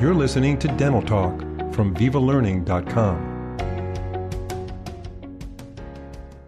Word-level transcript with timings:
You're 0.00 0.14
listening 0.14 0.58
to 0.60 0.68
Dental 0.78 1.02
Talk 1.02 1.40
from 1.74 1.94
VivaLearning.com. 1.94 3.58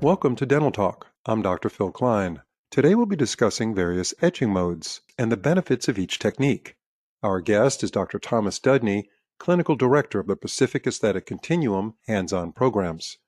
Welcome 0.01 0.37
to 0.37 0.47
Dental 0.47 0.71
Talk. 0.71 1.09
I'm 1.27 1.43
Dr. 1.43 1.69
Phil 1.69 1.91
Klein. 1.91 2.41
Today 2.71 2.95
we'll 2.95 3.05
be 3.05 3.15
discussing 3.15 3.75
various 3.75 4.15
etching 4.23 4.51
modes 4.55 5.03
and 5.19 5.31
the 5.31 5.37
benefits 5.37 5.87
of 5.87 5.99
each 5.99 6.19
technique. 6.19 6.77
Our 7.23 7.43
guest 7.43 7.85
is 7.85 7.91
Dr. 7.91 8.19
Thomas 8.19 8.59
Dudney, 8.59 9.11
Clinical 9.39 9.77
Director 9.77 10.19
of 10.19 10.29
the 10.29 10.37
Pacific 10.37 10.87
Aesthetic 10.87 11.27
Continuum 11.27 11.97
Hands 12.07 12.33
On 12.33 12.53
Programs. 12.53 13.19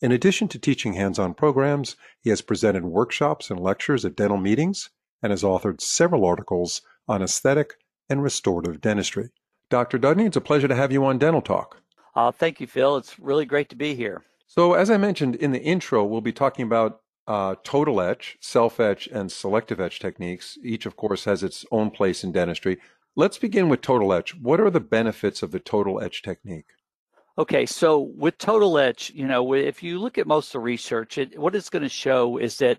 In 0.00 0.12
addition 0.12 0.48
to 0.48 0.58
teaching 0.58 0.94
hands 0.94 1.18
on 1.18 1.34
programs, 1.34 1.94
he 2.22 2.30
has 2.30 2.40
presented 2.40 2.86
workshops 2.86 3.50
and 3.50 3.60
lectures 3.60 4.06
at 4.06 4.16
dental 4.16 4.38
meetings 4.38 4.88
and 5.22 5.30
has 5.30 5.42
authored 5.42 5.82
several 5.82 6.24
articles 6.24 6.80
on 7.06 7.20
aesthetic 7.20 7.74
and 8.08 8.22
restorative 8.22 8.80
dentistry. 8.80 9.28
Dr. 9.70 9.98
Dudney, 9.98 10.26
it's 10.26 10.36
a 10.36 10.40
pleasure 10.40 10.68
to 10.68 10.74
have 10.74 10.92
you 10.92 11.04
on 11.04 11.18
Dental 11.18 11.42
Talk. 11.42 11.80
Uh, 12.14 12.30
thank 12.30 12.60
you, 12.60 12.66
Phil. 12.66 12.96
It's 12.96 13.18
really 13.18 13.44
great 13.44 13.68
to 13.70 13.76
be 13.76 13.94
here. 13.94 14.22
So, 14.46 14.74
as 14.74 14.90
I 14.90 14.96
mentioned 14.96 15.36
in 15.36 15.52
the 15.52 15.62
intro, 15.62 16.04
we'll 16.04 16.20
be 16.20 16.32
talking 16.32 16.64
about 16.64 17.00
uh, 17.26 17.56
total 17.64 18.00
etch, 18.00 18.36
self 18.40 18.78
etch, 18.78 19.08
and 19.08 19.32
selective 19.32 19.80
etch 19.80 19.98
techniques. 19.98 20.58
Each, 20.62 20.86
of 20.86 20.96
course, 20.96 21.24
has 21.24 21.42
its 21.42 21.64
own 21.72 21.90
place 21.90 22.22
in 22.22 22.32
dentistry. 22.32 22.78
Let's 23.16 23.38
begin 23.38 23.68
with 23.68 23.80
total 23.80 24.12
etch. 24.12 24.34
What 24.34 24.60
are 24.60 24.70
the 24.70 24.80
benefits 24.80 25.42
of 25.42 25.50
the 25.50 25.60
total 25.60 26.00
etch 26.00 26.22
technique? 26.22 26.66
Okay, 27.36 27.66
so 27.66 28.12
with 28.16 28.38
total 28.38 28.78
etch, 28.78 29.10
you 29.10 29.26
know, 29.26 29.54
if 29.54 29.82
you 29.82 29.98
look 29.98 30.18
at 30.18 30.26
most 30.26 30.48
of 30.48 30.52
the 30.52 30.60
research, 30.60 31.18
it, 31.18 31.36
what 31.38 31.56
it's 31.56 31.70
going 31.70 31.82
to 31.82 31.88
show 31.88 32.38
is 32.38 32.58
that 32.58 32.78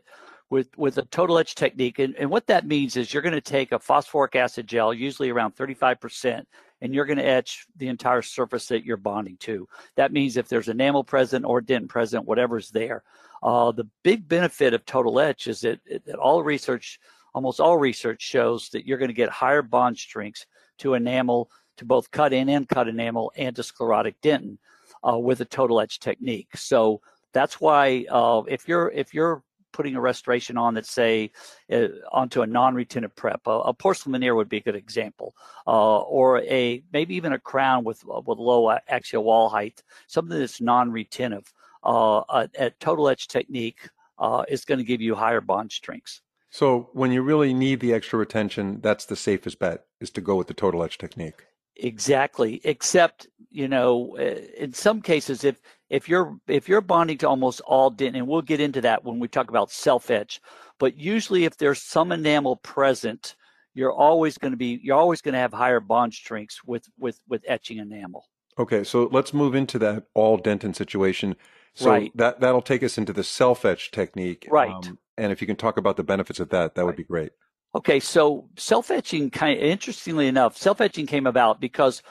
with 0.50 0.70
with 0.78 0.98
a 0.98 1.06
total 1.06 1.40
etch 1.40 1.56
technique, 1.56 2.00
and, 2.00 2.16
and 2.16 2.30
what 2.30 2.48
that 2.48 2.68
means 2.68 2.96
is 2.96 3.14
you're 3.14 3.24
going 3.24 3.34
to 3.34 3.42
take 3.42 3.72
a 3.72 3.80
phosphoric 3.80 4.36
acid 4.36 4.68
gel, 4.68 4.94
usually 4.94 5.30
around 5.30 5.56
35%, 5.56 6.46
and 6.86 6.94
you're 6.94 7.06
going 7.06 7.18
to 7.18 7.28
etch 7.28 7.66
the 7.76 7.88
entire 7.88 8.22
surface 8.22 8.68
that 8.68 8.86
you're 8.86 8.96
bonding 8.96 9.38
to. 9.38 9.68
That 9.96 10.14
means 10.14 10.38
if 10.38 10.48
there's 10.48 10.70
enamel 10.70 11.04
present 11.04 11.44
or 11.44 11.60
dent 11.60 11.90
present, 11.90 12.26
whatever's 12.26 12.70
there. 12.70 13.04
Uh, 13.42 13.72
the 13.72 13.88
big 14.04 14.28
benefit 14.28 14.76
of 14.76 14.86
total 14.86 15.20
etch 15.20 15.48
is 15.48 15.62
that, 15.62 15.80
that 16.06 16.16
all 16.16 16.44
research, 16.44 17.00
almost 17.34 17.60
all 17.60 17.78
research 17.78 18.22
shows 18.22 18.70
that 18.70 18.86
you're 18.86 19.00
going 19.00 19.10
to 19.10 19.16
get 19.16 19.30
higher 19.30 19.64
bond 19.64 19.98
strengths 19.98 20.46
to 20.78 20.94
enamel, 20.94 21.50
to 21.78 21.86
both 21.86 22.12
cut 22.12 22.34
in 22.34 22.50
and 22.50 22.70
cut 22.70 22.88
enamel, 22.88 23.32
and 23.36 23.56
to 23.56 23.64
sclerotic 23.64 24.22
dentin 24.22 24.60
uh, 25.08 25.18
with 25.18 25.42
a 25.42 25.46
total 25.46 25.82
etch 25.82 26.00
technique. 26.00 26.56
So 26.56 27.02
that's 27.34 27.60
why 27.60 28.06
uh, 28.10 28.44
if 28.48 28.68
you're 28.68 28.92
if 28.92 29.14
you're 29.16 29.42
putting 29.76 29.96
a 29.98 30.02
restoration 30.02 30.58
on 30.58 30.74
that 30.76 30.86
say 30.86 31.30
uh, 31.70 31.88
onto 32.14 32.42
a 32.42 32.48
non-retentive 32.48 33.14
prep. 33.14 33.42
A, 33.46 33.52
a, 33.52 33.74
porcelain 33.74 34.14
veneer 34.14 34.34
would 34.34 34.48
be 34.48 34.58
a 34.58 34.62
good 34.62 34.76
example, 34.76 35.36
uh, 35.68 36.00
or 36.00 36.42
a 36.44 36.82
maybe 36.94 37.16
even 37.16 37.34
a 37.34 37.40
crown 37.40 37.84
with 37.84 38.02
uh, 38.10 38.22
with 38.26 38.40
low 38.40 38.72
axial 38.88 39.26
wall 39.26 39.50
height, 39.50 39.84
something 40.08 40.40
that's 40.40 40.62
non-retentive. 40.62 41.52
Uh, 41.84 42.24
a, 42.30 42.50
a, 42.58 42.70
total 42.80 43.10
etch 43.10 43.28
technique 43.28 43.90
uh, 44.18 44.44
is 44.48 44.64
going 44.64 44.78
to 44.78 44.86
give 44.86 45.02
you 45.02 45.14
higher 45.14 45.42
bond 45.42 45.72
strengths. 45.72 46.22
So 46.50 46.90
when 46.94 47.12
you 47.12 47.22
really 47.22 47.54
need 47.54 47.82
the 47.82 47.94
extra 47.94 48.18
retention, 48.18 48.80
that's 48.82 49.06
the 49.06 49.18
safest 49.18 49.60
bet 49.60 49.86
is 50.00 50.10
to 50.12 50.22
go 50.22 50.36
with 50.38 50.48
the 50.48 50.54
total 50.54 50.84
etch 50.84 50.98
technique. 50.98 51.44
Exactly. 51.76 52.62
Except, 52.64 53.28
you 53.52 53.68
know, 53.68 54.16
in 54.16 54.72
some 54.72 55.02
cases, 55.02 55.44
if 55.44 55.62
if 55.90 56.10
you're 56.10 56.38
if 56.48 56.68
you're 56.68 56.82
bonding 56.82 57.18
to 57.20 57.30
almost 57.30 57.62
all 57.62 57.90
dent, 57.90 58.16
and 58.16 58.28
we'll 58.28 58.42
get 58.42 58.60
into 58.60 58.82
that 58.82 59.04
when 59.04 59.20
we 59.20 59.28
talk 59.28 59.50
about 59.50 59.72
self 59.72 60.10
etch, 60.10 60.42
but 60.80 60.98
usually 60.98 61.46
if 61.46 61.58
there's 61.58 61.82
some 61.82 62.12
enamel 62.12 62.58
present, 62.58 63.36
you're 63.74 63.94
always 63.94 64.38
going 64.38 64.52
to 64.52 64.58
be 64.58 64.80
you're 64.84 64.98
always 64.98 65.22
going 65.22 65.34
to 65.34 65.40
have 65.40 65.54
higher 65.54 65.80
bond 65.80 66.14
strengths 66.14 66.64
with 66.64 66.86
with 66.98 67.20
with 67.28 67.44
etching 67.48 67.78
enamel. 67.78 68.26
Okay, 68.58 68.84
so 68.84 69.10
let's 69.12 69.34
move 69.34 69.54
into 69.54 69.78
that 69.80 70.06
all 70.14 70.40
dentin 70.40 70.76
situation. 70.76 71.36
So 71.74 71.90
right. 71.90 72.12
that 72.16 72.40
that'll 72.40 72.62
take 72.62 72.84
us 72.84 72.98
into 72.98 73.14
the 73.14 73.24
self 73.24 73.66
etch 73.66 73.92
technique. 73.92 74.48
Right. 74.50 74.72
Um, 74.72 74.98
and 75.18 75.32
if 75.32 75.42
you 75.42 75.48
can 75.48 75.56
talk 75.56 75.78
about 75.78 75.98
the 75.98 76.04
benefits 76.04 76.40
of 76.40 76.50
that, 76.50 76.76
that 76.76 76.82
right. 76.82 76.86
would 76.88 76.96
be 76.96 77.04
great. 77.04 77.32
Okay, 77.76 78.00
so 78.00 78.50
self 78.58 78.90
etching 78.90 79.30
kind 79.30 79.58
of 79.58 79.64
interestingly 79.64 80.28
enough, 80.28 80.58
self 80.58 80.80
etching 80.80 81.06
came 81.06 81.28
about 81.28 81.60
because 81.60 82.02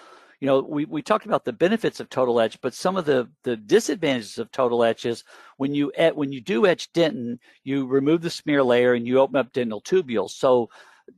you 0.44 0.50
know 0.50 0.60
we, 0.60 0.84
we 0.84 1.00
talked 1.00 1.24
about 1.24 1.46
the 1.46 1.54
benefits 1.54 2.00
of 2.00 2.10
total 2.10 2.38
etch, 2.38 2.60
but 2.60 2.74
some 2.74 2.98
of 2.98 3.06
the 3.06 3.30
the 3.44 3.56
disadvantages 3.56 4.36
of 4.36 4.52
total 4.52 4.84
etch 4.84 5.06
is 5.06 5.24
when 5.56 5.74
you 5.74 5.90
et, 5.96 6.14
when 6.14 6.32
you 6.32 6.42
do 6.42 6.66
etch 6.66 6.92
dentin, 6.92 7.38
you 7.62 7.86
remove 7.86 8.20
the 8.20 8.28
smear 8.28 8.62
layer 8.62 8.92
and 8.92 9.06
you 9.06 9.20
open 9.20 9.36
up 9.36 9.54
dental 9.54 9.80
tubules. 9.80 10.32
So 10.32 10.68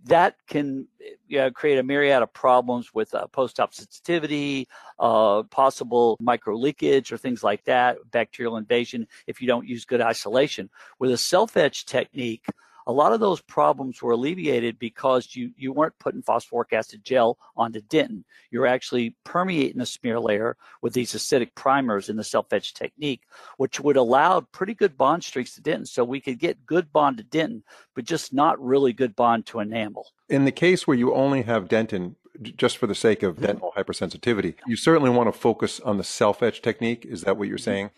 that 0.04 0.36
can 0.46 0.86
you 1.26 1.38
know, 1.38 1.50
create 1.50 1.78
a 1.78 1.82
myriad 1.82 2.22
of 2.22 2.32
problems 2.32 2.94
with 2.94 3.12
uh, 3.16 3.26
post-op 3.26 3.74
sensitivity, 3.74 4.68
uh, 5.00 5.42
possible 5.50 6.16
micro 6.20 6.56
leakage 6.56 7.10
or 7.10 7.18
things 7.18 7.42
like 7.42 7.64
that, 7.64 7.96
bacterial 8.12 8.56
invasion 8.56 9.08
if 9.26 9.40
you 9.40 9.48
don't 9.48 9.66
use 9.66 9.84
good 9.84 10.00
isolation. 10.00 10.70
With 11.00 11.10
a 11.10 11.18
self-etch 11.18 11.86
technique, 11.86 12.46
a 12.86 12.92
lot 12.92 13.12
of 13.12 13.20
those 13.20 13.40
problems 13.40 14.00
were 14.00 14.12
alleviated 14.12 14.78
because 14.78 15.34
you, 15.34 15.50
you 15.56 15.72
weren't 15.72 15.98
putting 15.98 16.22
phosphoric 16.22 16.72
acid 16.72 17.02
gel 17.04 17.38
onto 17.56 17.80
dentin. 17.80 18.22
You're 18.50 18.66
actually 18.66 19.16
permeating 19.24 19.78
the 19.78 19.86
smear 19.86 20.20
layer 20.20 20.56
with 20.82 20.92
these 20.92 21.12
acidic 21.12 21.54
primers 21.54 22.08
in 22.08 22.16
the 22.16 22.24
self-etch 22.24 22.74
technique, 22.74 23.22
which 23.56 23.80
would 23.80 23.96
allow 23.96 24.40
pretty 24.40 24.74
good 24.74 24.96
bond 24.96 25.24
strengths 25.24 25.56
to 25.56 25.62
dentin. 25.62 25.86
So 25.86 26.04
we 26.04 26.20
could 26.20 26.38
get 26.38 26.64
good 26.66 26.92
bond 26.92 27.18
to 27.18 27.24
dentin, 27.24 27.62
but 27.94 28.04
just 28.04 28.32
not 28.32 28.62
really 28.62 28.92
good 28.92 29.16
bond 29.16 29.46
to 29.46 29.60
enamel. 29.60 30.06
In 30.28 30.44
the 30.44 30.52
case 30.52 30.86
where 30.86 30.96
you 30.96 31.14
only 31.14 31.42
have 31.42 31.68
dentin, 31.68 32.14
just 32.42 32.78
for 32.78 32.86
the 32.86 32.94
sake 32.94 33.22
of 33.22 33.40
dental 33.40 33.72
hypersensitivity, 33.76 34.54
you 34.66 34.76
certainly 34.76 35.10
want 35.10 35.32
to 35.32 35.38
focus 35.38 35.80
on 35.80 35.96
the 35.96 36.04
self-etch 36.04 36.62
technique. 36.62 37.04
Is 37.04 37.22
that 37.22 37.36
what 37.36 37.48
you're 37.48 37.56
mm-hmm. 37.56 37.64
saying? 37.64 37.90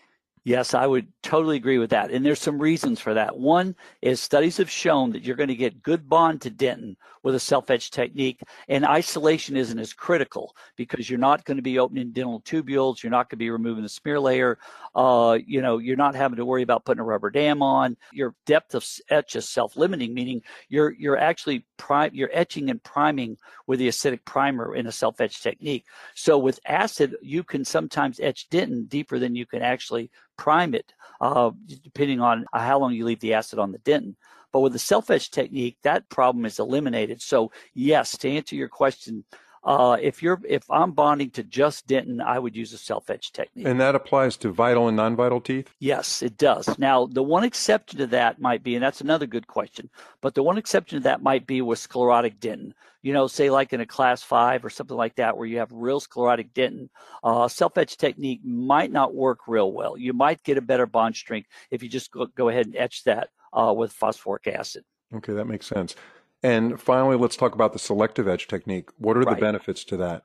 Yes, 0.49 0.73
I 0.73 0.87
would 0.87 1.05
totally 1.21 1.57
agree 1.57 1.77
with 1.77 1.91
that. 1.91 2.09
And 2.09 2.25
there's 2.25 2.41
some 2.41 2.57
reasons 2.57 2.99
for 2.99 3.13
that. 3.13 3.37
One 3.37 3.75
is 4.01 4.19
studies 4.19 4.57
have 4.57 4.67
shown 4.67 5.11
that 5.11 5.21
you're 5.21 5.35
going 5.35 5.49
to 5.49 5.55
get 5.55 5.83
good 5.83 6.09
bond 6.09 6.41
to 6.41 6.49
dentin 6.49 6.95
with 7.21 7.35
a 7.35 7.39
self-etch 7.39 7.91
technique 7.91 8.41
and 8.67 8.83
isolation 8.83 9.55
isn't 9.55 9.77
as 9.77 9.93
critical 9.93 10.55
because 10.75 11.07
you're 11.07 11.19
not 11.19 11.45
going 11.45 11.57
to 11.57 11.61
be 11.61 11.77
opening 11.77 12.11
dental 12.11 12.41
tubules. 12.41 13.03
You're 13.03 13.11
not 13.11 13.29
going 13.29 13.37
to 13.37 13.45
be 13.45 13.51
removing 13.51 13.83
the 13.83 13.89
smear 13.89 14.19
layer. 14.19 14.57
Uh, 14.95 15.37
you 15.45 15.61
know, 15.61 15.77
you're 15.77 15.95
not 15.95 16.15
having 16.15 16.37
to 16.37 16.45
worry 16.45 16.63
about 16.63 16.83
putting 16.83 17.01
a 17.01 17.03
rubber 17.03 17.29
dam 17.29 17.61
on. 17.61 17.95
Your 18.11 18.33
depth 18.47 18.73
of 18.73 18.83
etch 19.11 19.35
is 19.35 19.47
self-limiting, 19.47 20.15
meaning 20.15 20.41
you're, 20.67 20.93
you're 20.93 21.17
actually 21.17 21.67
prime, 21.77 22.09
you're 22.11 22.31
etching 22.33 22.71
and 22.71 22.81
priming 22.81 23.37
with 23.67 23.77
the 23.77 23.87
acidic 23.87 24.25
primer 24.25 24.75
in 24.75 24.87
a 24.87 24.91
self-etch 24.91 25.43
technique. 25.43 25.85
So 26.15 26.39
with 26.39 26.59
acid, 26.65 27.17
you 27.21 27.43
can 27.43 27.63
sometimes 27.63 28.19
etch 28.19 28.49
dentin 28.49 28.89
deeper 28.89 29.19
than 29.19 29.35
you 29.35 29.45
can 29.45 29.61
actually 29.61 30.09
prime 30.39 30.73
it, 30.73 30.93
uh, 31.19 31.51
depending 31.83 32.21
on 32.21 32.45
how 32.53 32.79
long 32.79 32.93
you 32.93 33.05
leave 33.05 33.19
the 33.19 33.33
acid 33.33 33.59
on 33.59 33.71
the 33.73 33.79
dentin. 33.79 34.15
But 34.51 34.61
with 34.61 34.73
the 34.73 34.79
self 34.79 35.11
etch 35.11 35.29
technique, 35.29 35.77
that 35.83 36.09
problem 36.09 36.45
is 36.45 36.57
eliminated. 36.57 37.21
So, 37.21 37.51
yes, 37.75 38.17
to 38.19 38.29
answer 38.29 38.55
your 38.55 38.69
question, 38.69 39.25
uh, 39.63 39.97
if 40.01 40.23
you're 40.23 40.39
if 40.47 40.69
I'm 40.69 40.91
bonding 40.91 41.31
to 41.31 41.43
just 41.43 41.87
dentin, 41.87 42.21
I 42.21 42.39
would 42.39 42.55
use 42.55 42.73
a 42.73 42.77
self 42.77 43.09
etch 43.09 43.31
technique. 43.31 43.67
And 43.67 43.79
that 43.81 43.95
applies 43.95 44.37
to 44.37 44.51
vital 44.51 44.87
and 44.87 44.95
non 44.95 45.15
vital 45.15 45.41
teeth. 45.41 45.73
Yes, 45.79 46.21
it 46.21 46.37
does. 46.37 46.77
Now, 46.79 47.05
the 47.05 47.23
one 47.23 47.43
exception 47.43 47.99
to 47.99 48.07
that 48.07 48.39
might 48.39 48.63
be, 48.63 48.75
and 48.75 48.83
that's 48.83 49.01
another 49.01 49.25
good 49.25 49.47
question, 49.47 49.89
but 50.21 50.33
the 50.35 50.43
one 50.43 50.57
exception 50.57 50.99
to 50.99 51.03
that 51.03 51.21
might 51.21 51.45
be 51.45 51.61
with 51.61 51.79
sclerotic 51.79 52.39
dentin. 52.39 52.73
You 53.01 53.13
know, 53.13 53.27
say 53.27 53.49
like 53.49 53.71
in 53.71 53.81
a 53.81 53.85
class 53.85 54.21
five 54.21 54.65
or 54.65 54.69
something 54.69 54.97
like 54.97 55.15
that, 55.15 55.37
where 55.37 55.47
you 55.47 55.59
have 55.59 55.71
real 55.71 55.99
sclerotic 55.99 56.53
dentin, 56.53 56.89
uh, 57.23 57.47
self 57.47 57.77
etch 57.77 57.97
technique 57.97 58.41
might 58.43 58.91
not 58.91 59.13
work 59.13 59.47
real 59.47 59.71
well. 59.71 59.97
You 59.97 60.13
might 60.13 60.43
get 60.43 60.57
a 60.57 60.61
better 60.61 60.85
bond 60.85 61.15
strength 61.15 61.49
if 61.71 61.83
you 61.83 61.89
just 61.89 62.11
go, 62.11 62.25
go 62.27 62.49
ahead 62.49 62.65
and 62.65 62.75
etch 62.75 63.03
that 63.05 63.29
uh, 63.53 63.73
with 63.75 63.91
phosphoric 63.91 64.47
acid. 64.47 64.83
Okay, 65.13 65.33
that 65.33 65.45
makes 65.45 65.65
sense. 65.65 65.95
And 66.41 66.79
finally, 66.79 67.17
let's 67.17 67.35
talk 67.35 67.53
about 67.53 67.73
the 67.73 67.79
selective 67.79 68.27
etch 68.27 68.47
technique. 68.47 68.89
What 68.97 69.17
are 69.17 69.21
right. 69.21 69.35
the 69.35 69.41
benefits 69.41 69.83
to 69.85 69.97
that? 69.97 70.23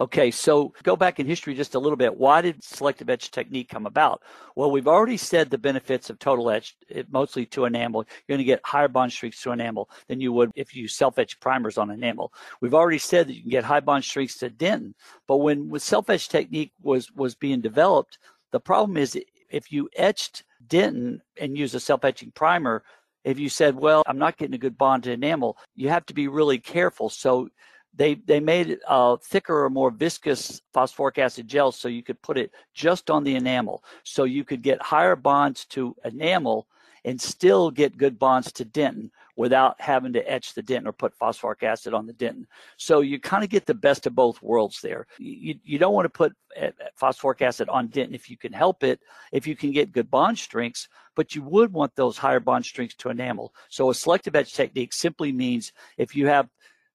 Okay, 0.00 0.32
so 0.32 0.72
go 0.82 0.96
back 0.96 1.20
in 1.20 1.26
history 1.26 1.54
just 1.54 1.76
a 1.76 1.78
little 1.78 1.96
bit. 1.96 2.16
Why 2.16 2.40
did 2.40 2.64
selective 2.64 3.08
etch 3.08 3.30
technique 3.30 3.68
come 3.68 3.86
about? 3.86 4.22
Well, 4.56 4.72
we've 4.72 4.88
already 4.88 5.16
said 5.16 5.50
the 5.50 5.56
benefits 5.56 6.10
of 6.10 6.18
total 6.18 6.50
etch, 6.50 6.76
mostly 7.10 7.46
to 7.46 7.64
enamel. 7.64 8.04
You're 8.26 8.36
going 8.36 8.44
to 8.44 8.44
get 8.44 8.60
higher 8.64 8.88
bond 8.88 9.12
strengths 9.12 9.40
to 9.42 9.52
enamel 9.52 9.88
than 10.08 10.20
you 10.20 10.32
would 10.32 10.50
if 10.56 10.74
you 10.74 10.88
self-etch 10.88 11.38
primers 11.38 11.78
on 11.78 11.92
enamel. 11.92 12.32
We've 12.60 12.74
already 12.74 12.98
said 12.98 13.28
that 13.28 13.34
you 13.34 13.42
can 13.42 13.52
get 13.52 13.62
high 13.62 13.78
bond 13.78 14.02
strengths 14.02 14.38
to 14.38 14.50
dentin, 14.50 14.94
but 15.28 15.36
when 15.36 15.68
with 15.68 15.82
self-etch 15.82 16.28
technique 16.28 16.72
was 16.82 17.12
was 17.12 17.36
being 17.36 17.60
developed, 17.60 18.18
the 18.50 18.58
problem 18.58 18.96
is 18.96 19.16
if 19.48 19.70
you 19.70 19.88
etched 19.94 20.42
dentin 20.66 21.20
and 21.40 21.56
use 21.56 21.72
a 21.72 21.80
self-etching 21.80 22.32
primer, 22.32 22.82
if 23.24 23.38
you 23.38 23.48
said, 23.48 23.74
well, 23.74 24.02
I'm 24.06 24.18
not 24.18 24.36
getting 24.36 24.54
a 24.54 24.58
good 24.58 24.78
bond 24.78 25.04
to 25.04 25.12
enamel, 25.12 25.56
you 25.74 25.88
have 25.88 26.06
to 26.06 26.14
be 26.14 26.28
really 26.28 26.58
careful. 26.58 27.08
So 27.08 27.48
they 27.96 28.14
they 28.14 28.40
made 28.40 28.78
a 28.88 28.90
uh, 28.90 29.16
thicker 29.16 29.64
or 29.64 29.70
more 29.70 29.90
viscous 29.90 30.60
phosphoric 30.72 31.18
acid 31.18 31.48
gel 31.48 31.72
so 31.72 31.88
you 31.88 32.02
could 32.02 32.20
put 32.22 32.36
it 32.36 32.50
just 32.74 33.10
on 33.10 33.24
the 33.24 33.36
enamel. 33.36 33.82
So 34.02 34.24
you 34.24 34.44
could 34.44 34.62
get 34.62 34.82
higher 34.82 35.16
bonds 35.16 35.64
to 35.66 35.94
enamel 36.04 36.66
and 37.04 37.20
still 37.20 37.70
get 37.70 37.96
good 37.96 38.18
bonds 38.18 38.50
to 38.52 38.64
dentin 38.64 39.10
without 39.36 39.80
having 39.80 40.12
to 40.12 40.30
etch 40.30 40.54
the 40.54 40.62
dentin 40.62 40.86
or 40.86 40.92
put 40.92 41.14
phosphoric 41.14 41.62
acid 41.62 41.92
on 41.92 42.06
the 42.06 42.12
dentin. 42.12 42.46
So 42.76 43.00
you 43.00 43.20
kind 43.20 43.44
of 43.44 43.50
get 43.50 43.66
the 43.66 43.74
best 43.74 44.06
of 44.06 44.14
both 44.14 44.40
worlds 44.42 44.80
there. 44.80 45.06
You, 45.18 45.56
you 45.64 45.78
don't 45.78 45.94
want 45.94 46.06
to 46.06 46.10
put 46.10 46.32
eh, 46.56 46.66
eh, 46.66 46.84
phosphoric 46.94 47.42
acid 47.42 47.68
on 47.68 47.88
dentin 47.88 48.14
if 48.14 48.30
you 48.30 48.36
can 48.36 48.52
help 48.52 48.84
it, 48.84 49.00
if 49.32 49.46
you 49.46 49.56
can 49.56 49.72
get 49.72 49.92
good 49.92 50.10
bond 50.10 50.38
strengths, 50.38 50.88
but 51.16 51.34
you 51.34 51.42
would 51.42 51.72
want 51.72 51.94
those 51.94 52.16
higher 52.16 52.40
bond 52.40 52.64
strengths 52.64 52.96
to 52.96 53.10
enamel. 53.10 53.54
So 53.68 53.90
a 53.90 53.94
selective 53.94 54.36
etch 54.36 54.54
technique 54.54 54.92
simply 54.92 55.32
means 55.32 55.72
if 55.98 56.14
you 56.16 56.26
have 56.28 56.48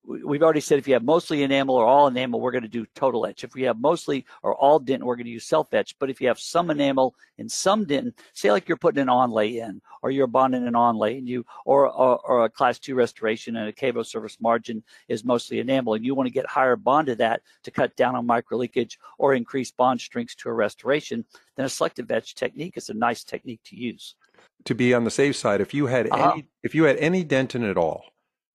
we've 0.03 0.41
already 0.41 0.59
said 0.59 0.79
if 0.79 0.87
you 0.87 0.93
have 0.93 1.03
mostly 1.03 1.43
enamel 1.43 1.75
or 1.75 1.85
all 1.85 2.07
enamel, 2.07 2.39
we're 2.39 2.51
going 2.51 2.63
to 2.63 2.69
do 2.69 2.85
total 2.95 3.25
etch. 3.25 3.43
If 3.43 3.53
we 3.53 3.63
have 3.63 3.79
mostly 3.79 4.25
or 4.41 4.55
all 4.55 4.79
dentin, 4.79 5.03
we're 5.03 5.15
going 5.15 5.25
to 5.25 5.31
use 5.31 5.45
self 5.45 5.73
etch. 5.73 5.95
But 5.99 6.09
if 6.09 6.19
you 6.19 6.27
have 6.27 6.39
some 6.39 6.69
enamel 6.71 7.15
and 7.37 7.51
some 7.51 7.85
dentin, 7.85 8.13
say 8.33 8.51
like 8.51 8.67
you're 8.67 8.77
putting 8.77 9.01
an 9.01 9.07
onlay 9.07 9.55
in, 9.55 9.81
or 10.01 10.11
you're 10.11 10.27
bonding 10.27 10.65
an 10.65 10.73
onlay, 10.73 11.17
and 11.17 11.27
you 11.27 11.45
or, 11.65 11.87
or, 11.89 12.19
or 12.19 12.45
a 12.45 12.49
class 12.49 12.79
two 12.79 12.95
restoration 12.95 13.55
and 13.55 13.67
a 13.67 13.73
cavo 13.73 14.03
surface 14.03 14.37
margin 14.39 14.83
is 15.07 15.23
mostly 15.23 15.59
enamel, 15.59 15.93
and 15.93 16.05
you 16.05 16.15
want 16.15 16.27
to 16.27 16.33
get 16.33 16.47
higher 16.47 16.75
bond 16.75 17.07
to 17.07 17.15
that 17.15 17.41
to 17.63 17.71
cut 17.71 17.95
down 17.95 18.15
on 18.15 18.25
micro 18.25 18.57
leakage 18.57 18.97
or 19.17 19.33
increase 19.33 19.71
bond 19.71 20.01
strengths 20.01 20.35
to 20.35 20.49
a 20.49 20.53
restoration, 20.53 21.25
then 21.55 21.65
a 21.65 21.69
selective 21.69 22.09
etch 22.09 22.35
technique 22.35 22.77
is 22.77 22.89
a 22.89 22.93
nice 22.93 23.23
technique 23.23 23.61
to 23.65 23.75
use. 23.75 24.15
To 24.65 24.75
be 24.75 24.93
on 24.93 25.03
the 25.03 25.11
safe 25.11 25.35
side, 25.35 25.61
if 25.61 25.73
you 25.73 25.85
had 25.85 26.07
uh-huh. 26.09 26.31
any 26.33 26.45
if 26.63 26.73
you 26.73 26.83
had 26.83 26.97
any 26.97 27.23
dentin 27.23 27.69
at 27.69 27.77
all, 27.77 28.03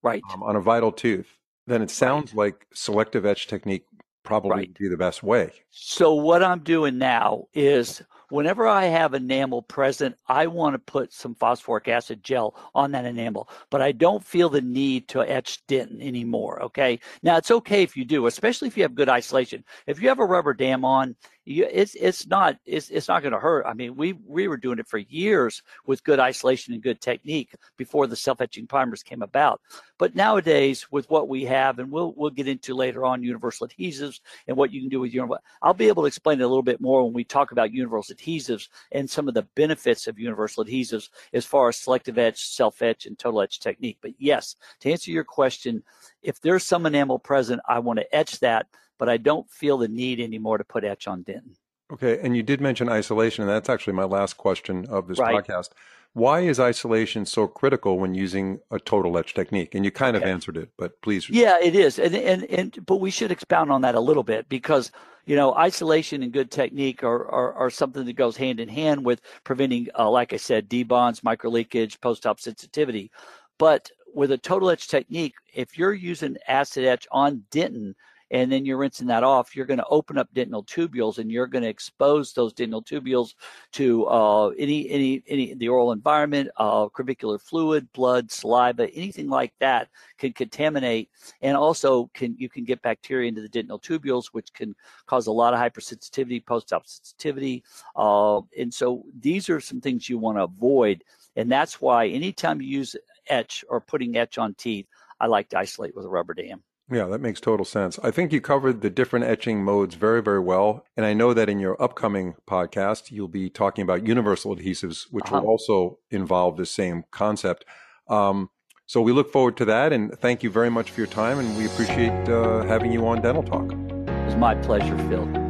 right, 0.05 0.21
um, 0.33 0.43
on 0.43 0.55
a 0.55 0.61
vital 0.61 0.91
tooth 0.91 1.35
then 1.67 1.81
it 1.81 1.89
sounds 1.89 2.33
right. 2.33 2.47
like 2.47 2.67
selective 2.73 3.25
etch 3.25 3.47
technique 3.47 3.85
probably 4.23 4.51
right. 4.51 4.67
would 4.69 4.77
be 4.77 4.87
the 4.87 4.97
best 4.97 5.23
way. 5.23 5.51
So 5.69 6.13
what 6.13 6.43
I'm 6.43 6.59
doing 6.59 6.97
now 6.97 7.45
is 7.53 8.01
whenever 8.29 8.67
I 8.67 8.85
have 8.85 9.13
enamel 9.13 9.61
present, 9.61 10.15
I 10.27 10.47
want 10.47 10.73
to 10.73 10.79
put 10.79 11.13
some 11.13 11.35
phosphoric 11.35 11.87
acid 11.87 12.23
gel 12.23 12.55
on 12.73 12.91
that 12.91 13.05
enamel, 13.05 13.49
but 13.69 13.81
I 13.81 13.91
don't 13.91 14.23
feel 14.23 14.49
the 14.49 14.61
need 14.61 15.07
to 15.09 15.21
etch 15.21 15.65
dentin 15.67 16.01
anymore. 16.01 16.61
Okay. 16.63 16.99
Now 17.21 17.37
it's 17.37 17.51
okay 17.51 17.83
if 17.83 17.95
you 17.95 18.03
do, 18.03 18.25
especially 18.25 18.67
if 18.67 18.77
you 18.77 18.83
have 18.83 18.95
good 18.95 19.09
isolation. 19.09 19.63
If 19.85 20.01
you 20.01 20.09
have 20.09 20.19
a 20.19 20.25
rubber 20.25 20.53
dam 20.53 20.83
on, 20.83 21.15
you, 21.45 21.67
it's 21.71 21.95
it's 21.95 22.25
not 22.25 22.57
it's 22.65 22.89
it's 22.89 23.07
not 23.07 23.21
going 23.21 23.31
to 23.31 23.39
hurt. 23.39 23.65
I 23.67 23.73
mean, 23.73 23.95
we 23.95 24.13
we 24.25 24.47
were 24.47 24.57
doing 24.57 24.79
it 24.79 24.87
for 24.87 24.97
years 24.97 25.61
with 25.85 26.03
good 26.03 26.19
isolation 26.19 26.73
and 26.73 26.81
good 26.81 26.99
technique 26.99 27.53
before 27.77 28.07
the 28.07 28.15
self 28.15 28.41
etching 28.41 28.65
primers 28.65 29.03
came 29.03 29.21
about. 29.21 29.61
But 29.99 30.15
nowadays, 30.15 30.91
with 30.91 31.07
what 31.09 31.29
we 31.29 31.45
have, 31.45 31.77
and 31.77 31.91
we'll 31.91 32.13
we'll 32.17 32.31
get 32.31 32.47
into 32.47 32.73
later 32.73 33.05
on 33.05 33.21
universal 33.21 33.67
adhesives 33.67 34.21
and 34.47 34.57
what 34.57 34.71
you 34.71 34.81
can 34.81 34.89
do 34.89 34.99
with 34.99 35.13
universal. 35.13 35.43
I'll 35.61 35.75
be 35.75 35.87
able 35.87 36.03
to 36.03 36.07
explain 36.07 36.41
it 36.41 36.43
a 36.43 36.47
little 36.47 36.63
bit 36.63 36.81
more 36.81 37.03
when 37.03 37.13
we 37.13 37.23
talk 37.23 37.51
about 37.51 37.71
universal 37.71 38.15
adhesives 38.15 38.67
and 38.91 39.07
some 39.07 39.27
of 39.27 39.35
the 39.35 39.47
benefits 39.55 40.07
of 40.07 40.17
universal 40.17 40.65
adhesives 40.65 41.09
as 41.33 41.45
far 41.45 41.69
as 41.69 41.77
selective 41.77 42.17
etch, 42.17 42.47
self 42.47 42.81
etch, 42.81 43.05
and 43.05 43.19
total 43.19 43.41
etch 43.41 43.59
technique. 43.59 43.99
But 44.01 44.13
yes, 44.17 44.55
to 44.79 44.91
answer 44.91 45.11
your 45.11 45.23
question, 45.23 45.83
if 46.23 46.41
there's 46.41 46.63
some 46.63 46.87
enamel 46.87 47.19
present, 47.19 47.61
I 47.67 47.77
want 47.79 47.99
to 47.99 48.15
etch 48.15 48.39
that 48.39 48.65
but 48.97 49.09
I 49.09 49.17
don't 49.17 49.49
feel 49.49 49.77
the 49.77 49.87
need 49.87 50.19
anymore 50.19 50.57
to 50.57 50.63
put 50.63 50.83
etch 50.83 51.07
on 51.07 51.23
dentin. 51.23 51.55
Okay, 51.93 52.19
and 52.19 52.35
you 52.35 52.41
did 52.41 52.61
mention 52.61 52.89
isolation, 52.89 53.43
and 53.43 53.51
that's 53.51 53.69
actually 53.69 53.93
my 53.93 54.05
last 54.05 54.37
question 54.37 54.85
of 54.87 55.07
this 55.07 55.19
right. 55.19 55.35
podcast. 55.35 55.69
Why 56.13 56.39
is 56.39 56.59
isolation 56.59 57.25
so 57.25 57.45
critical 57.45 57.99
when 57.99 58.15
using 58.15 58.59
a 58.71 58.79
total 58.79 59.17
etch 59.17 59.33
technique? 59.33 59.75
And 59.75 59.85
you 59.85 59.91
kind 59.91 60.15
okay. 60.15 60.25
of 60.25 60.29
answered 60.29 60.57
it, 60.57 60.69
but 60.77 60.99
please. 61.01 61.29
Yeah, 61.29 61.57
it 61.61 61.75
is, 61.75 61.99
and 61.99 62.15
and 62.15 62.45
and 62.45 62.85
but 62.85 62.97
we 62.97 63.11
should 63.11 63.31
expound 63.31 63.71
on 63.71 63.81
that 63.81 63.95
a 63.95 63.99
little 63.99 64.23
bit 64.23 64.49
because 64.49 64.91
you 65.25 65.35
know 65.35 65.53
isolation 65.53 66.23
and 66.23 66.31
good 66.31 66.49
technique 66.49 67.03
are 67.03 67.27
are, 67.29 67.53
are 67.53 67.69
something 67.69 68.05
that 68.05 68.13
goes 68.13 68.37
hand 68.37 68.59
in 68.59 68.69
hand 68.69 69.05
with 69.05 69.21
preventing, 69.43 69.89
uh, 69.99 70.09
like 70.09 70.33
I 70.33 70.37
said, 70.37 70.69
debonds, 70.69 71.23
micro 71.23 71.51
leakage, 71.51 72.01
post 72.01 72.25
op 72.25 72.39
sensitivity. 72.39 73.11
But 73.59 73.91
with 74.15 74.31
a 74.31 74.37
total 74.37 74.71
etch 74.71 74.87
technique, 74.87 75.35
if 75.53 75.77
you're 75.77 75.93
using 75.93 76.37
acid 76.47 76.85
etch 76.85 77.07
on 77.11 77.43
dentin, 77.51 77.93
and 78.31 78.51
then 78.51 78.65
you're 78.65 78.77
rinsing 78.77 79.07
that 79.07 79.23
off, 79.23 79.55
you're 79.55 79.65
going 79.65 79.79
to 79.79 79.85
open 79.87 80.17
up 80.17 80.27
dentinal 80.33 80.65
tubules 80.65 81.19
and 81.19 81.31
you're 81.31 81.47
going 81.47 81.63
to 81.63 81.69
expose 81.69 82.33
those 82.33 82.53
dentinal 82.53 82.83
tubules 82.83 83.35
to 83.73 84.05
uh, 84.07 84.47
any 84.49 84.89
any 84.89 85.23
any 85.27 85.53
the 85.53 85.67
oral 85.67 85.91
environment, 85.91 86.49
uh, 86.57 86.87
crevicular 86.87 87.37
fluid, 87.37 87.91
blood, 87.93 88.31
saliva, 88.31 88.89
anything 88.93 89.29
like 89.29 89.53
that 89.59 89.89
can 90.17 90.33
contaminate, 90.33 91.09
and 91.41 91.55
also 91.55 92.09
can 92.13 92.35
you 92.37 92.49
can 92.49 92.63
get 92.63 92.81
bacteria 92.81 93.27
into 93.27 93.41
the 93.41 93.49
dentinal 93.49 93.79
tubules, 93.79 94.27
which 94.27 94.51
can 94.53 94.75
cause 95.05 95.27
a 95.27 95.31
lot 95.31 95.53
of 95.53 95.59
hypersensitivity, 95.59 96.45
post-op 96.45 96.87
sensitivity, 96.87 97.63
uh, 97.95 98.41
and 98.57 98.73
so 98.73 99.03
these 99.19 99.49
are 99.49 99.59
some 99.59 99.81
things 99.81 100.09
you 100.09 100.17
want 100.17 100.37
to 100.37 100.43
avoid, 100.43 101.03
and 101.35 101.51
that's 101.51 101.79
why 101.79 102.07
anytime 102.07 102.61
you 102.61 102.67
use 102.67 102.95
etch 103.27 103.63
or 103.69 103.81
putting 103.81 104.17
etch 104.17 104.37
on 104.37 104.53
teeth, 104.55 104.87
I 105.19 105.27
like 105.27 105.49
to 105.49 105.59
isolate 105.59 105.95
with 105.95 106.05
a 106.05 106.09
rubber 106.09 106.33
dam. 106.33 106.63
Yeah, 106.91 107.05
that 107.05 107.21
makes 107.21 107.41
total 107.41 107.65
sense. 107.65 107.97
I 108.03 108.11
think 108.11 108.31
you 108.31 108.41
covered 108.41 108.81
the 108.81 108.91
different 108.91 109.25
etching 109.25 109.63
modes 109.63 109.95
very, 109.95 110.21
very 110.21 110.39
well. 110.39 110.85
And 110.95 111.05
I 111.05 111.13
know 111.13 111.33
that 111.33 111.49
in 111.49 111.59
your 111.59 111.81
upcoming 111.81 112.35
podcast, 112.47 113.11
you'll 113.11 113.27
be 113.27 113.49
talking 113.49 113.81
about 113.81 114.05
universal 114.05 114.55
adhesives, 114.55 115.07
which 115.09 115.25
uh-huh. 115.25 115.41
will 115.41 115.49
also 115.49 115.99
involve 116.11 116.57
the 116.57 116.65
same 116.65 117.03
concept. 117.09 117.65
Um, 118.07 118.51
so 118.85 119.01
we 119.01 119.13
look 119.13 119.31
forward 119.31 119.57
to 119.57 119.65
that. 119.65 119.93
And 119.93 120.13
thank 120.19 120.43
you 120.43 120.51
very 120.51 120.69
much 120.69 120.91
for 120.91 121.01
your 121.01 121.07
time. 121.07 121.39
And 121.39 121.57
we 121.57 121.65
appreciate 121.65 122.29
uh, 122.29 122.63
having 122.65 122.91
you 122.91 123.07
on 123.07 123.21
Dental 123.21 123.43
Talk. 123.43 123.71
It 123.71 124.25
was 124.25 124.35
my 124.35 124.53
pleasure, 124.53 124.97
Phil. 125.09 125.44